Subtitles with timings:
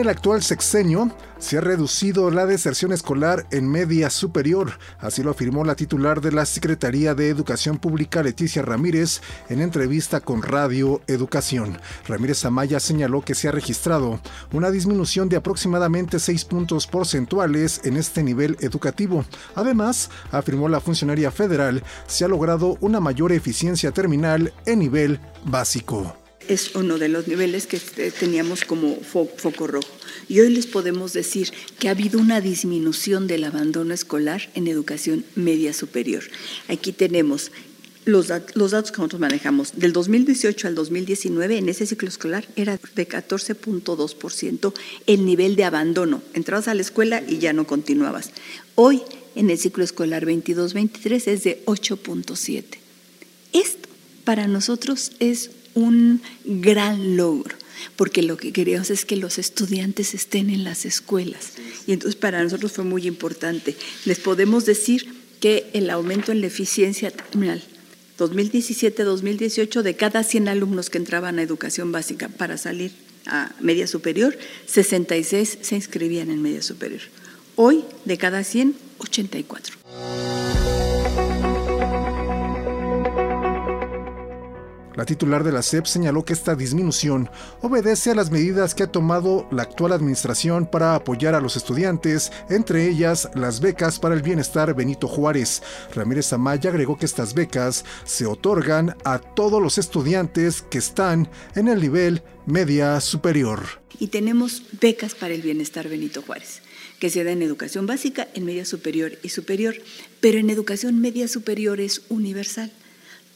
[0.00, 5.64] el actual sexenio se ha reducido la deserción escolar en media superior, así lo afirmó
[5.64, 11.78] la titular de la Secretaría de Educación Pública Leticia Ramírez en entrevista con Radio Educación.
[12.06, 14.20] Ramírez Amaya señaló que se ha registrado
[14.52, 19.24] una disminución de aproximadamente 6 puntos porcentuales en este nivel educativo.
[19.54, 26.17] Además, afirmó la funcionaria federal, se ha logrado una mayor eficiencia terminal en nivel básico
[26.48, 29.88] es uno de los niveles que eh, teníamos como foco rojo.
[30.28, 35.24] Y hoy les podemos decir que ha habido una disminución del abandono escolar en educación
[35.36, 36.24] media superior.
[36.68, 37.52] Aquí tenemos
[38.04, 39.72] los, los, datos que nosotros manejamos.
[39.76, 44.72] Del 2018 al 2019, en ese ciclo escolar, era de 14.2%
[45.06, 46.22] el nivel de abandono.
[46.34, 48.30] Entrabas a la escuela y ya no continuabas.
[48.74, 49.02] Hoy,
[49.34, 52.64] en el ciclo escolar 22-23, es de 8.7%.
[53.52, 53.88] Esto
[54.24, 57.56] para nosotros es un gran logro,
[57.96, 61.52] porque lo que queríamos es que los estudiantes estén en las escuelas.
[61.86, 63.76] Y entonces para nosotros fue muy importante.
[64.04, 67.62] Les podemos decir que el aumento en la eficiencia terminal
[68.18, 72.90] 2017-2018, de cada 100 alumnos que entraban a educación básica para salir
[73.26, 77.02] a media superior, 66 se inscribían en media superior.
[77.54, 79.77] Hoy, de cada 100, 84.
[85.08, 87.30] Titular de la SEP señaló que esta disminución
[87.62, 92.30] obedece a las medidas que ha tomado la actual administración para apoyar a los estudiantes,
[92.50, 95.62] entre ellas las becas para el bienestar Benito Juárez.
[95.94, 101.68] Ramírez Amaya agregó que estas becas se otorgan a todos los estudiantes que están en
[101.68, 103.62] el nivel media superior.
[103.98, 106.60] Y tenemos becas para el bienestar Benito Juárez
[107.00, 109.76] que se da en educación básica, en media superior y superior,
[110.20, 112.72] pero en educación media superior es universal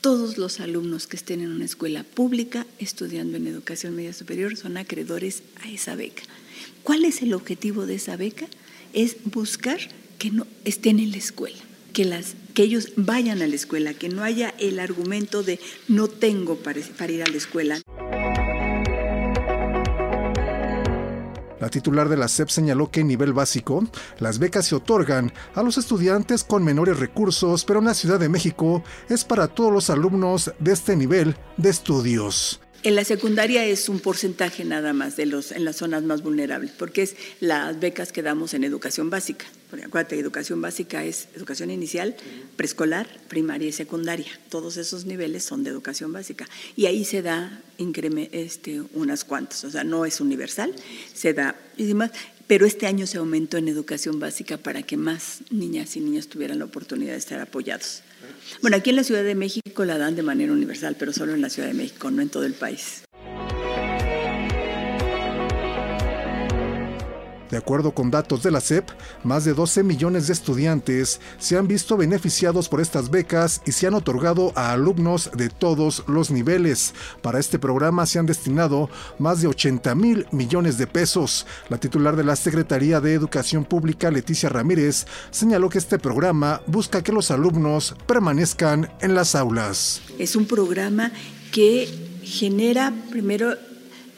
[0.00, 4.76] todos los alumnos que estén en una escuela pública estudiando en educación media superior son
[4.76, 6.22] acreedores a esa beca.
[6.82, 8.46] ¿Cuál es el objetivo de esa beca?
[8.92, 9.78] Es buscar
[10.18, 11.58] que no estén en la escuela,
[11.92, 16.08] que, las, que ellos vayan a la escuela, que no haya el argumento de no
[16.08, 16.80] tengo para
[17.12, 17.80] ir a la escuela.
[21.60, 23.84] La titular de la SEP señaló que en nivel básico,
[24.18, 28.28] las becas se otorgan a los estudiantes con menores recursos, pero en la Ciudad de
[28.28, 32.60] México es para todos los alumnos de este nivel de estudios.
[32.84, 36.70] En la secundaria es un porcentaje nada más de los en las zonas más vulnerables,
[36.70, 39.46] porque es las becas que damos en educación básica.
[39.68, 42.16] Porque acuérdate, educación básica es educación inicial,
[42.56, 44.30] preescolar, primaria y secundaria.
[44.48, 46.48] Todos esos niveles son de educación básica.
[46.76, 47.60] Y ahí se da
[48.30, 50.72] este, unas cuantas, o sea, no es universal,
[51.12, 52.12] se da y demás.
[52.48, 56.58] Pero este año se aumentó en educación básica para que más niñas y niños tuvieran
[56.58, 58.02] la oportunidad de estar apoyados.
[58.62, 61.42] Bueno, aquí en la Ciudad de México la dan de manera universal, pero solo en
[61.42, 63.02] la Ciudad de México, no en todo el país.
[67.50, 68.88] De acuerdo con datos de la SEP,
[69.24, 73.86] más de 12 millones de estudiantes se han visto beneficiados por estas becas y se
[73.86, 76.94] han otorgado a alumnos de todos los niveles.
[77.22, 81.46] Para este programa se han destinado más de 80 mil millones de pesos.
[81.68, 87.02] La titular de la Secretaría de Educación Pública, Leticia Ramírez, señaló que este programa busca
[87.02, 90.02] que los alumnos permanezcan en las aulas.
[90.18, 91.12] Es un programa
[91.52, 91.88] que
[92.22, 93.54] genera primero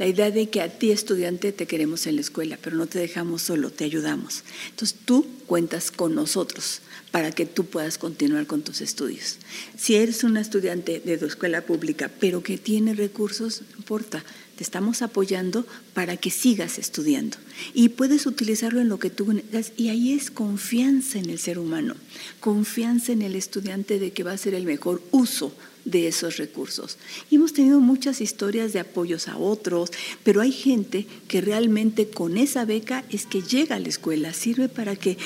[0.00, 2.98] la idea de que a ti estudiante te queremos en la escuela, pero no te
[2.98, 4.44] dejamos solo, te ayudamos.
[4.70, 6.80] Entonces tú cuentas con nosotros
[7.10, 9.38] para que tú puedas continuar con tus estudios.
[9.76, 14.22] Si eres un estudiante de tu escuela pública, pero que tiene recursos, no importa,
[14.54, 17.36] te estamos apoyando para que sigas estudiando.
[17.74, 19.72] Y puedes utilizarlo en lo que tú necesitas.
[19.76, 21.96] Y ahí es confianza en el ser humano,
[22.38, 25.52] confianza en el estudiante de que va a ser el mejor uso
[25.84, 26.98] de esos recursos.
[27.30, 29.90] Y hemos tenido muchas historias de apoyos a otros,
[30.22, 34.68] pero hay gente que realmente con esa beca es que llega a la escuela, sirve
[34.68, 35.16] para que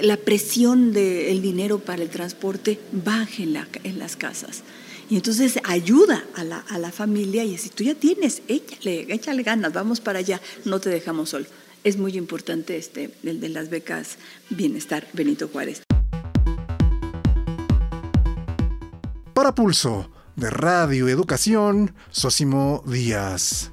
[0.00, 4.62] la presión del dinero para el transporte baje en, la, en las casas.
[5.10, 9.42] Y entonces ayuda a la, a la familia y si tú ya tienes, échale, échale
[9.42, 11.46] ganas, vamos para allá, no te dejamos solo.
[11.84, 14.18] Es muy importante este, el de las becas
[14.50, 15.82] Bienestar Benito Juárez.
[19.32, 23.70] Para Pulso de Radio Educación, Sosimo Díaz.